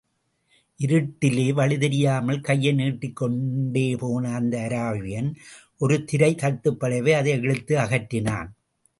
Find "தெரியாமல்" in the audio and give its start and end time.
1.77-2.39